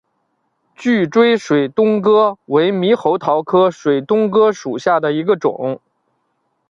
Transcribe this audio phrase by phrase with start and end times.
[0.75, 5.79] 聚锥水东哥为猕猴桃科水东哥属下的一个种。